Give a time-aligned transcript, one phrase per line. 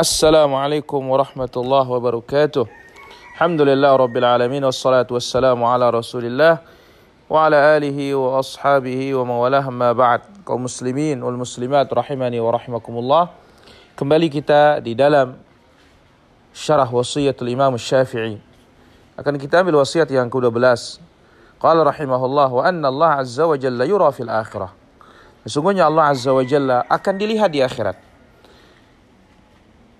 [0.00, 2.64] Assalamualaikum warahmatullahi wabarakatuh.
[3.36, 6.64] Alhamdulillah rabbil alamin wassalatu wassalamu ala Rasulillah
[7.28, 10.24] wa ala alihi wa ashabihi wa mawalah ma ba'd.
[10.48, 13.28] Kaum muslimin wal muslimat rahimani wa rahimakumullah.
[13.92, 15.36] Kembali kita di dalam
[16.56, 18.40] syarah wasiatul Imam Syafi'i.
[19.20, 20.96] Akan kita ambil wasiat yang ke-12.
[21.60, 24.72] Qala rahimahullah wa anna Allah azza wa jalla yura fil akhirah.
[25.44, 28.09] Sesungguhnya Allah azza wa jalla akan dilihat di akhirat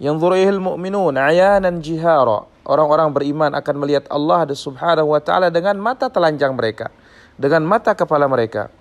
[0.00, 2.48] yang zurihil mu'minun ayanan jihara.
[2.64, 6.88] Orang-orang beriman akan melihat Allah subhanahu wa ta'ala dengan mata telanjang mereka.
[7.36, 8.72] Dengan mata kepala mereka.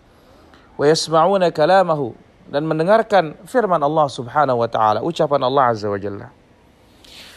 [0.80, 2.16] Wa yasma'una kalamahu.
[2.48, 5.04] Dan mendengarkan firman Allah subhanahu wa ta'ala.
[5.04, 6.32] Ucapan Allah azza wa jalla.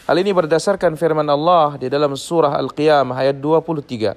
[0.07, 4.15] Hal ini berdasarkan firman Allah di dalam surah Al-Qiyamah ayat 23.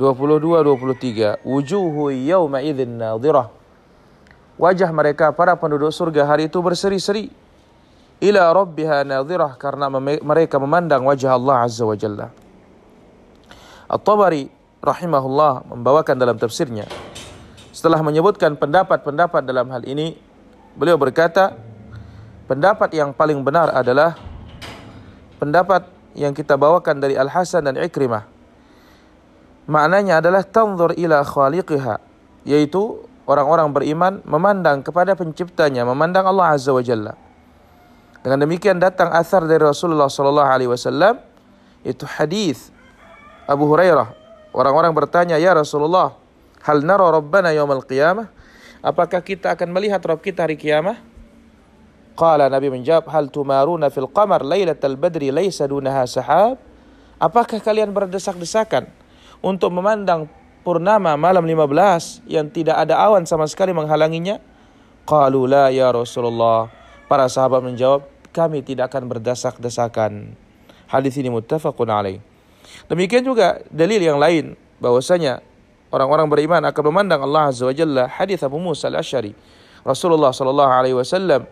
[0.00, 1.44] 22-23.
[1.44, 3.52] Wujuhu yawma idhin nadhirah.
[4.56, 7.28] Wajah mereka para penduduk surga hari itu berseri-seri
[8.22, 9.90] ila rabbiha nadhirah karena
[10.22, 12.32] mereka memandang wajah Allah azza wa jalla.
[13.86, 14.50] At-Tabari
[14.82, 16.86] rahimahullah membawakan dalam tafsirnya
[17.74, 20.16] setelah menyebutkan pendapat-pendapat dalam hal ini
[20.78, 21.58] beliau berkata
[22.48, 24.14] pendapat yang paling benar adalah
[25.36, 25.84] pendapat
[26.16, 28.24] yang kita bawakan dari Al-Hasan dan Ikrimah
[29.68, 31.98] maknanya adalah tanzur ila khaliqiha
[32.48, 37.12] yaitu orang-orang beriman memandang kepada penciptanya memandang Allah azza wa jalla
[38.26, 41.22] dengan demikian datang asar dari Rasulullah sallallahu alaihi wasallam
[41.86, 42.74] itu hadis
[43.46, 44.18] Abu Hurairah.
[44.50, 46.18] Orang-orang bertanya, "Ya Rasulullah,
[46.66, 48.26] hal nara rabbana yaumil qiyamah?"
[48.82, 50.98] Apakah kita akan melihat Rabb kita hari kiamat?
[52.18, 56.58] Qala Nabi menjawab, "Hal tumaruna fil qamar lailatal badri laisa dunaha sahab?"
[57.22, 58.90] Apakah kalian berdesak-desakan
[59.38, 60.26] untuk memandang
[60.66, 64.42] purnama malam 15 yang tidak ada awan sama sekali menghalanginya?
[65.06, 66.66] Qalu la ya Rasulullah.
[67.06, 70.36] Para sahabat menjawab, kami tidak akan berdesak-desakan.
[70.84, 72.20] Hadis ini muttafaqun alaih.
[72.92, 75.40] Demikian juga dalil yang lain bahwasanya
[75.88, 79.32] orang-orang beriman akan memandang Allah Azza wa Jalla hadis Abu Musa al-Asy'ari.
[79.80, 81.48] Rasulullah sallallahu alaihi wasallam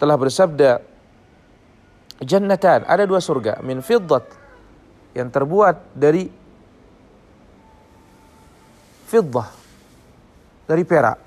[0.00, 0.80] telah bersabda
[2.24, 4.24] jannatan ada dua surga min fiddat
[5.12, 6.30] yang terbuat dari
[9.10, 9.48] fiddah
[10.64, 11.18] dari perak.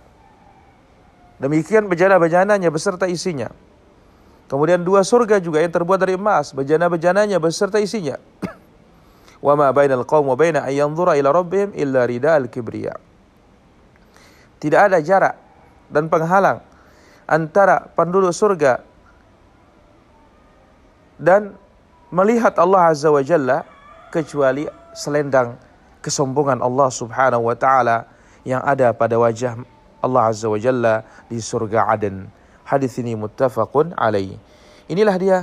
[1.36, 3.52] Demikian bejana-bejananya beserta isinya.
[4.46, 8.22] Kemudian dua surga juga yang terbuat dari emas, bejana-bejananya beserta isinya.
[9.46, 12.98] Wa ma bainal qaum wa baina ay yanzura ila rabbihim illa ridal kibriya.
[14.62, 15.38] Tidak ada jarak
[15.90, 16.62] dan penghalang
[17.30, 18.82] antara penduduk surga
[21.22, 21.54] dan
[22.10, 23.66] melihat Allah Azza wa Jalla
[24.10, 25.58] kecuali selendang
[26.02, 28.06] kesombongan Allah Subhanahu wa taala
[28.46, 29.58] yang ada pada wajah
[30.02, 32.30] Allah Azza wa Jalla di surga Aden.
[32.66, 34.36] Hadis ini muttafaqun alaih.
[34.90, 35.38] Inilah dia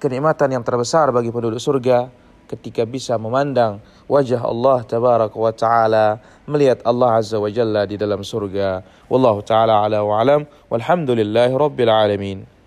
[0.00, 2.08] kenikmatan yang terbesar bagi penduduk surga
[2.48, 6.16] ketika bisa memandang wajah Allah tabarak wa taala
[6.48, 8.80] melihat Allah azza wa jalla di dalam surga.
[9.12, 10.48] Wallahu taala ala wa alam.
[10.72, 12.57] Walhamdulillahi rabbil alamin